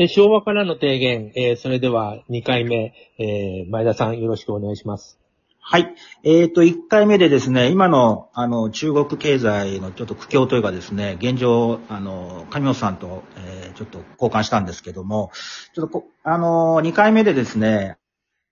[0.00, 5.18] え昭和からの提言、えーそれでは2回目、えー前田さんよろしくお願いします。
[5.60, 5.92] はい。
[6.22, 15.32] えっ、と、1回目でですね、今の、あの、中国経済のちょっと苦境というかですね、現状、あの、上本さんと、えーちょっと交換したんですけども、
[15.74, 17.98] ちょっとこ、あの、2回目でですね、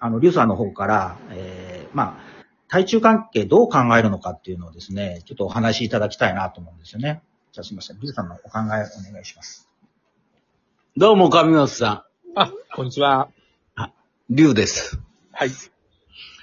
[0.00, 7.22] あの、リュウさんの方から、えーまあ、対中関係どう考えるのかっていうのをですね、ちょっとお話しいただきたいなと思うんですよね。
[7.52, 8.00] じゃあすみません。
[8.00, 9.67] リュウさんのお考えをお願いします。
[11.00, 13.28] どうも、上松さあ、こんにちは。
[13.80, 13.92] ん。
[14.30, 14.98] 龍です。
[15.30, 15.50] はい。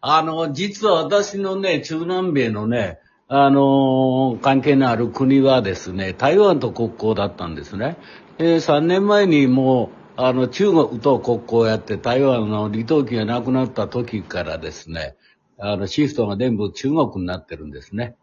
[0.00, 7.96] あの、実は私のね、中南米のね、あのー関係のある国はですね、台湾と国交だったんですね。
[8.38, 15.16] え3年前にもう、あの、中国と国交をやって、台湾の李登輝が亡くなった時からですね、
[15.58, 18.14] あの、シフトが全部中国になってるんですね。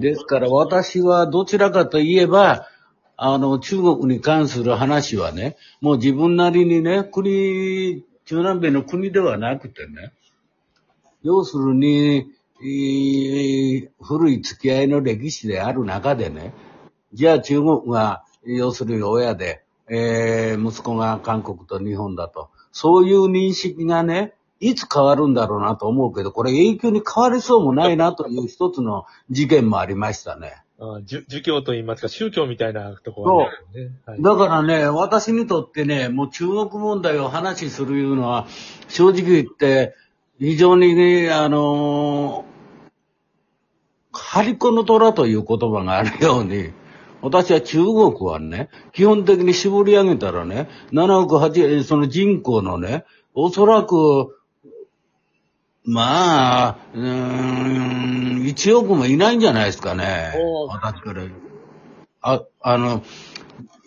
[0.00, 2.66] ですから私はどちらかといえば、
[3.22, 10.14] あの、中国に関する話はね、もう自分なりにね、国、中南米の国ではなくてね、
[11.22, 12.32] 要するに、
[12.62, 16.54] えー古い付き合いの歴史である中でね、
[17.12, 22.48] じゃあ中国が、要するに親で、えー息子が韓国と日本だと。
[22.72, 30.62] そういう認識がね、いつ変わるんだろうなと思うけど、これ永久に変わりそうもないなという一つの事件もありましたね。
[30.82, 33.94] あ儒儒教といいますか、宗教みたいなところがあるよね。
[34.06, 38.46] はいだからね、私にとってね、もう中国問題を話しするいうのは、
[38.88, 39.94] 正直言って、
[40.38, 46.72] 非常にね、あのー、張り子の虎という言葉があるように、
[47.20, 54.38] 私は中国はね、基本的に絞り上げたらね、7億8、その人口のね、おそらく、
[55.84, 57.89] まあ、うーん、
[58.54, 60.32] 1億もいないんじゃないですかね。
[60.68, 61.24] 私から
[62.22, 63.02] あ、あの、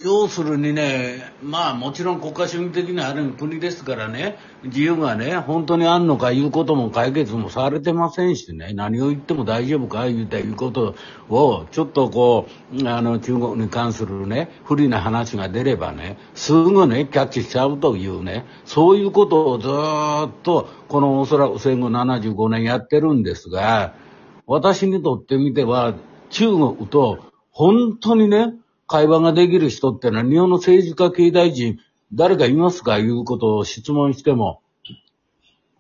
[0.03, 10.95] 要するにね、まあもちろん国家主義的なある国ですからね、自由がね、本当にあんのかいうことも解決もされてませんしね、何を言っても大丈夫か言うていうこと
[11.29, 23.93] を、ちょっとこう、あの中国に関するね、不利な話が出ればね、すぐね、キャッチしちゃうというね、そういうことをずーっと、このおそらく戦後75年やってるんですが、
[24.45, 25.95] 私にとってみては、
[26.29, 27.19] 中国と
[27.51, 28.53] 本当にね、
[28.87, 31.79] 会話ができる人ってのは日本の政治家経済人、
[32.13, 34.61] 誰かいますかいうことを質問しても、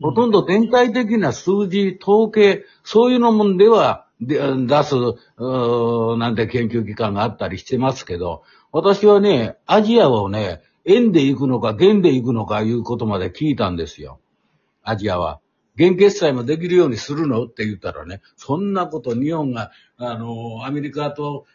[0.01, 4.95] ほとんど全体的な数字、統計、そういうのもんではで出す、
[5.37, 14.19] なんて研究機関があったりしてますけど、私はね、アジアをね、円で行くのか元で行くのかいうことまで聞いたんですよ。
[14.81, 15.39] アジアは。
[15.75, 17.45] 現決済もできるようにするの？
[17.45, 21.45] って言ったらね、そんなこと日本が、あの、アメリカと、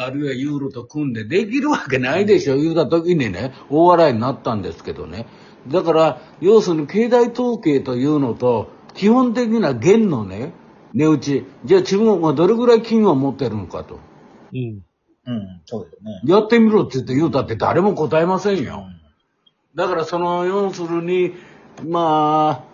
[0.00, 5.26] あるいはユーロと組んでできるわけないでしょ、言うた時にね、大笑いになったんですけどね。
[5.68, 10.52] だから、要するに経済統計というのと、基本的な元のね、
[10.94, 13.98] 値打ち、じゃあ中国がどれぐらい金を持ってるのかと。
[14.52, 14.82] うん。
[15.26, 16.20] うん、そうですよね。
[16.26, 18.86] やってみろって言って言うたって誰も答えませんよ。
[19.74, 21.34] だからその、要するに、
[21.86, 22.73] まあ、うん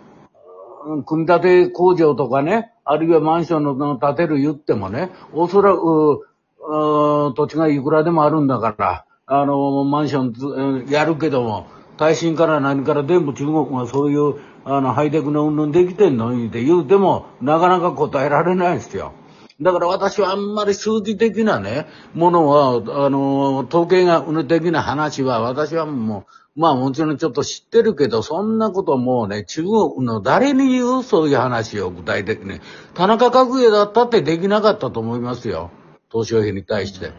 [1.07, 6.27] 組み立て工場とかね、あるいはマンションの建てる言ってもね、おそらく、
[6.63, 19.13] 土地がいくらでもあるんだから、あの、マンションやるけども、耐震から何から全部中国がそういう、あの、ハイテクの運動できてんのにって言うても、なかなか答えられないですよ。
[19.61, 26.27] だから私はあんまり数字的なね、ものは、あの、統計学的な話は私はも
[26.57, 32.61] う、まあもちろんちょっと知ってるけど、そんなこともうね、中国の誰に言うそういう話を具体的に。
[32.95, 35.71] 田中角栄だったってできなかったと思いますよ。
[36.11, 37.13] 東小平に対して。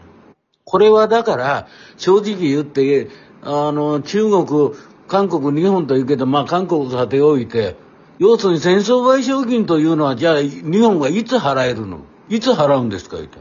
[0.64, 3.08] これはだから、正直言って、
[3.42, 4.70] あの、中国、
[5.06, 7.76] 韓国、日本というけど、まあ韓国さておいて、
[8.18, 12.00] 要するに戦争賠償金というのは、じゃあ日本はいつ払えるの？
[12.34, 13.16] いつ払うんですか？
[13.16, 13.38] 言うて。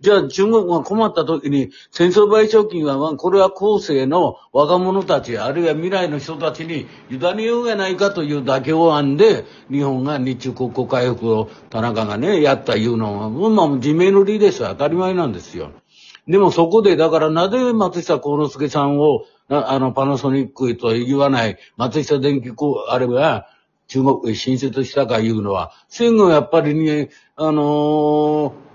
[0.00, 14.58] じゃあ中国が困った時に戦争賠償金は、これは後世の若者たち、あるいは未来の人たちに委ねようやないかという妥協案で、日本が日中国交回復を田中がね、やったいうのは、まあ自明の理です。
[14.58, 15.70] 当たり前なんですよ。
[16.26, 23.46] でもそこで、だからなぜ松下幸之助さんを、あの、パナソニックと言わない、松下電機こう、あれば、
[23.88, 28.66] 中国へ進出したかいうのは、戦後やっぱりね、あのー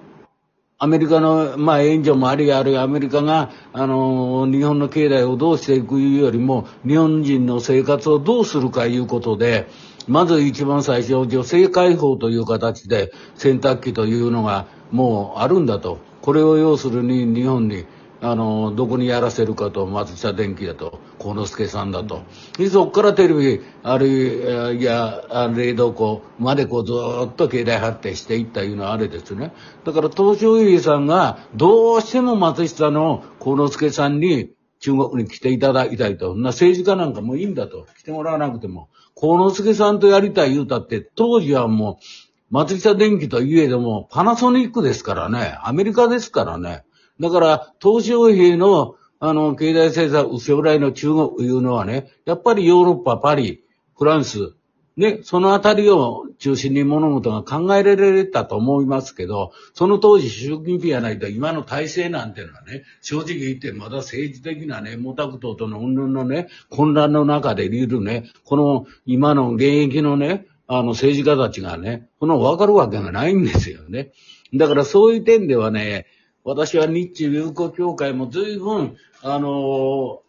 [0.84, 9.68] アメリカの、まあ、援助もありあるいはアメリカが、あの日本の経済をどうしていくよりも、日本人の生活をどうするかいうことで、
[10.08, 16.00] まず一番最初、女性解放という形で洗濯機というのがもうあるんだと。
[16.24, 17.86] これを要するに日本に、
[18.24, 22.22] あの、どこにやらせるかと、松下電器だと、幸之助さんだと。
[22.58, 26.94] でそっからテレビ、あるいや、冷蔵庫までこうず
[27.26, 29.52] っと経済発展していったいうのはあれですね。
[29.86, 34.52] だから東証平さんがどうしても松下の幸之助さんに
[34.82, 36.36] 中国に来ていただきたいと。
[36.36, 37.88] な政治家なんかもいいんだと。
[37.98, 38.90] 来てもらわなくても。
[39.16, 42.04] 幸之助さんとやりたい言うたって、当時はもう、
[42.52, 45.58] 松下電器といえども、パナソニックですからね。
[45.64, 46.84] アメリカですからね。
[47.20, 53.64] だから、東証平の、あの、経済政策、将来の中国いうのはね、やっぱりヨーロッパ、パリ、
[53.96, 54.56] フランス、
[54.98, 74.12] ね、そのあたりを中心に物事が考えられたと思いますけど、その当時習近平やないと今の体制なんていうのはね、正直言ってまだ政治的なね、毛沢東との云々のね、混乱の中でいるね、この今の現役のね、あの政治家たちがね、この分かるわけがないんですよね。
[74.54, 76.06] だからそういう点ではね、
[76.44, 80.20] 私は日中友好協会も随分、あのー、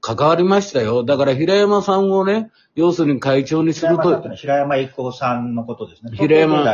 [0.00, 1.04] 関わりましたよ。
[1.04, 4.22] だから平山さんをね、要するに会長にすると。
[4.34, 6.16] 平山郁夫さんのことですね。
[6.16, 6.64] 平山。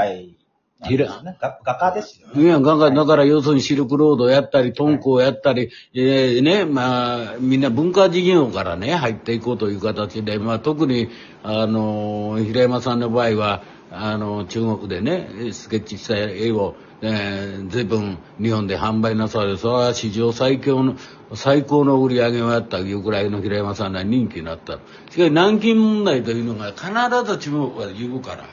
[0.82, 2.42] 平、ね、画家ですよね。
[2.42, 11.10] いや、画家、だから要するにシルクロードやったり、トンコをやったり、はい、えー、ね、まあ、みんな文化事業からね、入っていこうという形で、まあ特に、
[11.42, 20.96] あの、平山さんの場合は、あの、中国でね、スケッチした絵を、えー、随分日本で販売なされ、それは史上最強の、
[21.34, 24.74] 最高の売り上げをやったいうくらいの平山さんが人気になった。
[24.74, 24.80] しか
[25.12, 26.88] し南京問題というのが必
[27.30, 28.44] ず中国は言うから、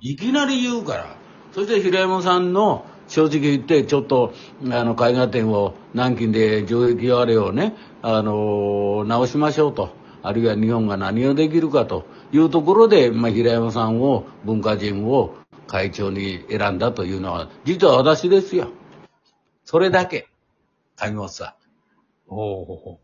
[0.00, 1.16] いきなり言うから、
[1.52, 4.32] そして平山さんの正直言って、ちょっと、
[4.64, 9.99] あの、絵画展を南京で上映あれをね、あの、直しましょうと。
[10.22, 15.34] あるいは日本が何をできるかというところで、まあ、平山さんを、文化人を
[15.66, 18.68] 会長に選んだというのは、実は私ですよ。
[19.64, 20.28] それだけ。
[20.96, 21.56] 上本さ
[22.28, 22.32] ん。
[22.32, 23.00] おお。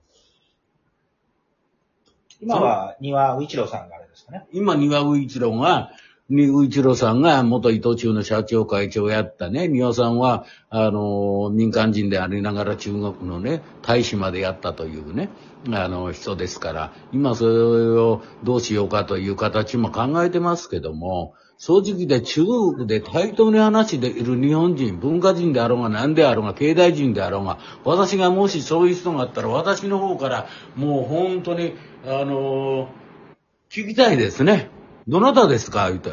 [2.41, 4.47] 今は庭宇一郎さんがあれですかね。
[4.53, 5.91] 今庭宇一郎が、
[6.29, 15.29] に宇一郎さんが元伊藤忠の社長会長をやったね、庭さんは、あの、民間人でありながら中国のね、大使までやったというね、
[15.71, 17.53] あの、人ですから、今それ
[18.01, 31.75] をどうしようかという形も考えてますけども、正直で中国で対等に話でいる日本人、文化人であろうが何であろうが、経済人であろうが、私がもしそういう人があったら、私の方からもう本当に、
[32.05, 32.89] あの
[33.71, 34.71] 聞きたいですね。
[35.09, 35.89] どなたですか？
[35.89, 36.13] 言うて。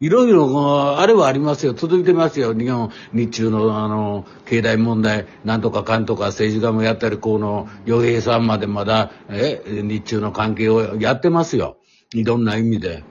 [0.00, 1.74] いろいろ、あれはありますよ。
[1.74, 2.54] 続いてますよ。
[2.54, 11.76] 日本、日中の、あの、経済問題、なんとかかんとか政治家もやったり、この、洋平さんまでまだ、え、日中の関係をやってますよ。
[12.14, 13.04] いろんな意味で。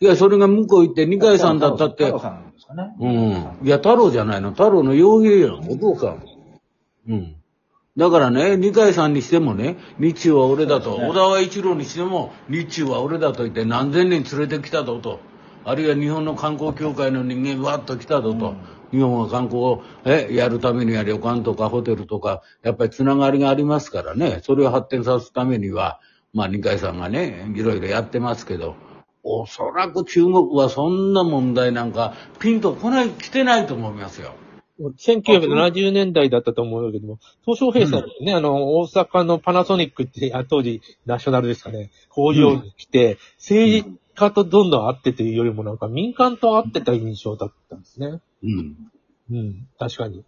[0.00, 2.04] いや、それが向こう行って、二階さんだったって。
[2.04, 2.94] 太郎さんですかね。
[3.00, 3.66] うん。
[3.66, 4.52] いや、太郎じゃないの。
[4.52, 5.68] 太郎の洋平やん。
[5.68, 6.22] お父さん。
[7.08, 7.34] うん。
[7.98, 15.18] だからね、二階さんにしてもね、日中は俺だと、ね、小田川一郎にしても、日中は俺だと言って何千人連れてきたぞと。
[15.64, 18.50] あるいは日本の観光協会の人間わっと来たぞと。
[18.50, 18.56] うん
[18.90, 26.00] 日本は観光をえやるためには旅館とかホテルとか、やっぱりつながりがありますからね、それを発展させるためには、
[26.32, 28.76] まあ二階さんがね、いろいろやってますけど、
[29.22, 34.32] おそらく中国はそんな問題なんかピンと来ない、来てないと思いますよ。
[34.80, 48.20] 1970年代だったと思うけども、東証平さんね、うん、あの、大阪のパナソニックって、当時、ナショナルですかね、工場に来て、うん、政治家とどんどん会ってというよりもなんか民間と会ってた印象だったんですね。
[48.42, 48.76] うん。
[49.30, 50.24] うん、確かに。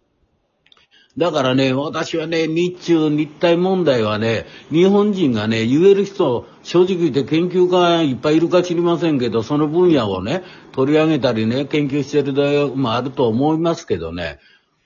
[1.17, 14.39] だからね、私はね、日中、日体問題はね、日本人がね、言える人、正直言って研究家いっぱいいるか知りませんけど、その分野をね、取り上げたりね、研究してる大学もあると思いますけどね、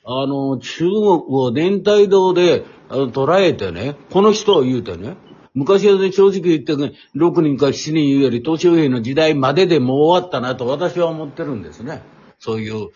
[0.03, 0.95] あの、中国
[1.29, 5.17] を全体道で捉えてね、この人を言うてね、
[5.53, 12.01] 昔はね、正直言って、ね、6人か7人言うより、東証平の時代まででもう終わったなと私は思ってるんですね。
[12.39, 12.89] そういう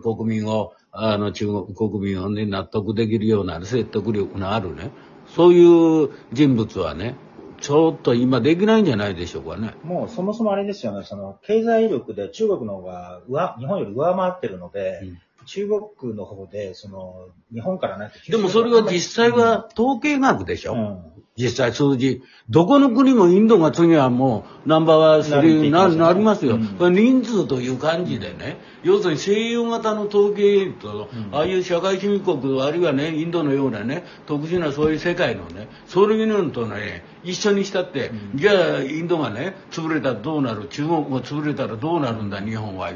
[0.00, 4.90] 国民を、あの、中国国民をね、納得できるような説得力のあるね、
[5.28, 7.16] そういう人物はね、
[7.60, 9.74] ちょっと今できないんじゃないでしょうかね。
[9.82, 15.68] もうそもそもあれですよね、その経済力で中国の方が上、日本より上回ってるので、うん中
[16.00, 18.10] 国の方で、その、日本からね。
[18.28, 20.98] でもそれは実際は統計学でしょ、うん、
[21.36, 22.22] 実際数字。
[22.50, 28.56] どこの国もインドが次はもうナンバーワンスリーにななりますよ、うん、これ人数という感じでね。
[28.82, 40.68] 要するに西洋型の統計と、うん、ああいう社会主義国、あるいはね、インドのようなね、特殊なそういう世界のね、そういうのとね、一緒にしたって、じゃあインドがね、潰れたらどうなる？
[40.68, 42.90] 中国が潰れたらどうなるんだ、日本は。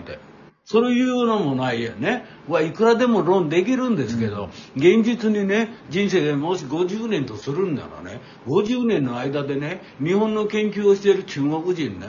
[0.65, 2.25] そういうのもないよね。
[2.49, 12.07] はいくらでも論できるんですけど、現実にね、人生でもし50年とするんならね、50年の間でね、日本の研究をしている中国人ね、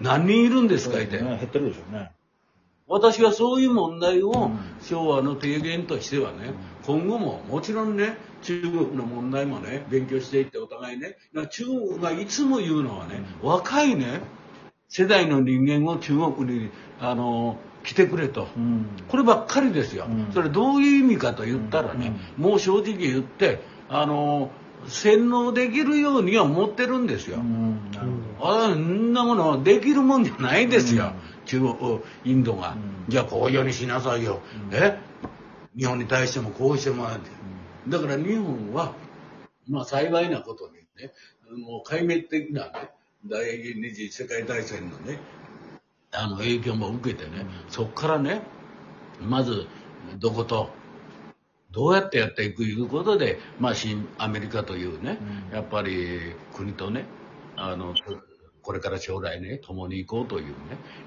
[0.00, 1.20] 何人いるんですか、いて。
[1.20, 2.10] ね減ってるでしょうね。
[2.88, 4.50] 私はそういう問題を
[4.80, 6.54] 昭和の提言としてはね、
[6.86, 11.16] 今後ももちろんね、中国の問題もね、勉強していってお互いね、
[11.50, 14.22] 中国がいつも言うのはね、若いね、
[14.88, 18.48] 世代の人間を中国に、あの、来てくれと。
[18.54, 18.86] うん。
[19.08, 20.04] こればっかりですよ。
[20.08, 24.50] うんそれどういう意味かと言ったらね、もう正直言って、あの、
[24.86, 27.38] 洗脳できるようには思ってるんですよ。
[27.38, 27.80] うん。
[28.42, 31.12] あんなものはできるもんじゃないですよ。
[31.46, 32.72] 中国、インドが。
[32.72, 34.42] うんじゃあこういうようにしなさいよ。
[34.70, 34.98] え？
[35.74, 37.30] 日本に対してもこうしてもらって。
[37.88, 38.92] だから日本は、
[39.66, 41.14] まあ幸いなことにね、
[41.64, 42.90] もう壊滅的なね、
[43.24, 45.20] 第二次世界大戦のね、
[46.12, 48.42] あの影響も受けてね、そこからね、
[49.20, 49.66] まず
[50.18, 50.70] どこと、
[51.70, 55.18] どうやってやっていくいうことで、まあ、新アメリカというね、
[55.50, 55.54] うん。
[55.54, 57.04] やっぱり国とね、
[57.56, 57.94] あの、
[58.62, 60.52] これから将来ね、共に行こうというね、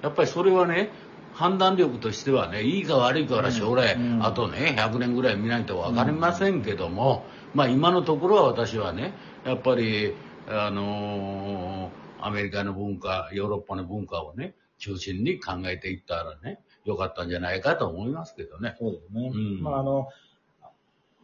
[0.03, 0.89] やっぱりそれはね、
[1.33, 4.23] 判断力としてはね、いいか悪いかは将来、うん。
[4.23, 9.13] あとね、100年ぐらい見ないと分かりませんけども、まあ今のところは私はね、
[9.45, 10.13] やっぱり、
[10.47, 18.75] あのーアメリカの文化、ヨーロッパの文化をね、中心に考えていったらね、良かったんじゃないかと思いますけどね。
[18.79, 19.31] そうですね。
[19.33, 20.09] うんまあ、あの、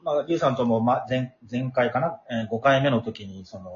[0.04, 3.72] まあ、ゆうさんとも、ま、前、前回かな、えー5回目の時に、その、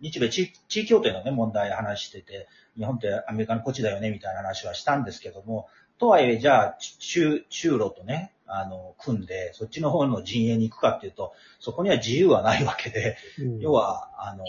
[0.00, 14.44] 日米地地域協定のね、問題話してて、日本ってアメリカのこっちだよね、みたいな話はしたんですけども、とはいえ、じゃあ、中、中路とね、あの、組んで、そっちの方の陣営に行くかっていうと、そこには自由はないわけで、うん要は、あの、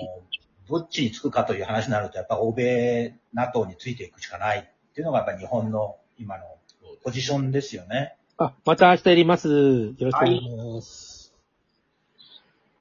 [0.68, 6.46] どっちにつくかという話になると、やっぱ欧米、NATO についていくしかないっていうのが、やっぱ日本の今の
[7.04, 8.16] ポジションですよね。
[8.38, 9.50] あ、また明日やります。
[9.50, 11.15] よろしくお願いします。